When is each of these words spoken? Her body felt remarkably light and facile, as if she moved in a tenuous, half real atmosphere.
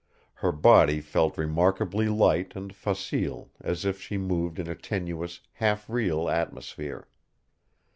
Her 0.33 0.51
body 0.51 0.99
felt 0.99 1.37
remarkably 1.37 2.07
light 2.09 2.55
and 2.55 2.73
facile, 2.75 3.51
as 3.61 3.85
if 3.85 4.01
she 4.01 4.17
moved 4.17 4.57
in 4.57 4.67
a 4.67 4.73
tenuous, 4.73 5.41
half 5.53 5.87
real 5.87 6.27
atmosphere. 6.27 7.07